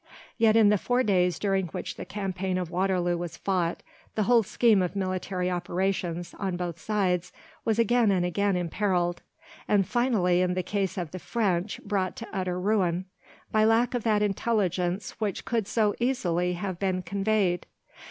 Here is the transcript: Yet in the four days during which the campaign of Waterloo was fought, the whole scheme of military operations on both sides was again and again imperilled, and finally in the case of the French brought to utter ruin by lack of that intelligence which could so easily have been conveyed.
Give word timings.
Yet 0.39 0.55
in 0.55 0.69
the 0.69 0.79
four 0.79 1.03
days 1.03 1.37
during 1.37 1.67
which 1.67 1.95
the 1.95 2.05
campaign 2.05 2.57
of 2.57 2.71
Waterloo 2.71 3.15
was 3.19 3.37
fought, 3.37 3.83
the 4.15 4.23
whole 4.23 4.41
scheme 4.41 4.81
of 4.81 4.95
military 4.95 5.51
operations 5.51 6.33
on 6.39 6.57
both 6.57 6.79
sides 6.79 7.31
was 7.65 7.77
again 7.77 8.09
and 8.09 8.25
again 8.25 8.55
imperilled, 8.57 9.21
and 9.67 9.87
finally 9.87 10.41
in 10.41 10.55
the 10.55 10.63
case 10.63 10.97
of 10.97 11.11
the 11.11 11.19
French 11.19 11.79
brought 11.83 12.15
to 12.15 12.27
utter 12.33 12.59
ruin 12.59 13.05
by 13.51 13.63
lack 13.63 13.93
of 13.93 14.01
that 14.01 14.23
intelligence 14.23 15.11
which 15.21 15.45
could 15.45 15.67
so 15.67 15.93
easily 15.99 16.53
have 16.53 16.79
been 16.79 17.03
conveyed. 17.03 17.67